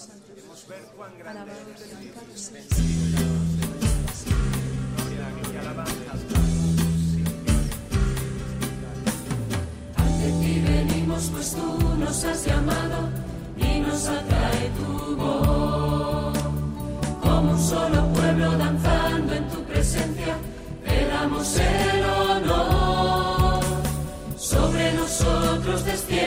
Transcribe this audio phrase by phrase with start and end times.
[0.00, 1.52] Queremos ver cuán grande.
[9.96, 13.10] Ante ti venimos, pues tú nos has llamado
[13.58, 16.38] y nos atrae tu voz.
[17.20, 20.34] Como un solo pueblo danzando en tu presencia,
[20.82, 23.64] te damos el honor.
[24.38, 26.19] Sobre nosotros descienda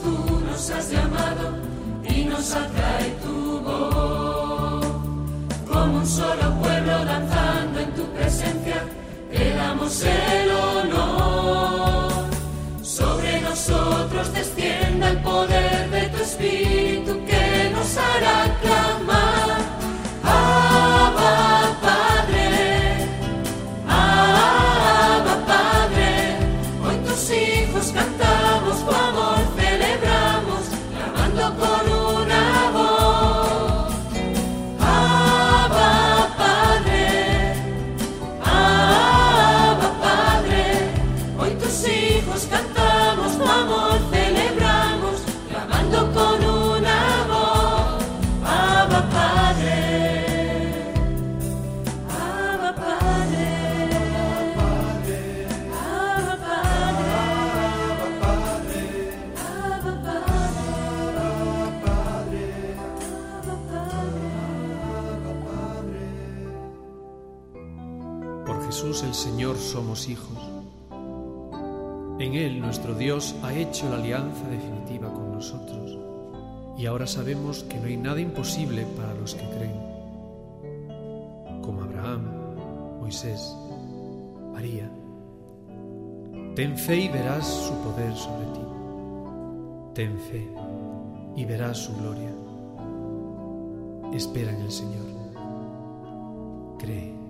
[0.00, 1.50] tú nos has llamado
[2.04, 4.86] y nos atrae tu voz.
[5.70, 8.84] Como un solo pueblo danzando en tu presencia,
[9.30, 10.04] te damos
[68.72, 70.38] Jesús el Señor somos hijos.
[72.18, 75.98] En Él nuestro Dios ha hecho la alianza definitiva con nosotros.
[76.78, 79.78] Y ahora sabemos que no hay nada imposible para los que creen.
[81.60, 82.22] Como Abraham,
[82.98, 83.54] Moisés,
[84.54, 84.90] María.
[86.56, 88.60] Ten fe y verás su poder sobre ti.
[89.92, 90.48] Ten fe
[91.36, 92.30] y verás su gloria.
[94.14, 95.04] Espera en el Señor.
[96.78, 97.21] Cree.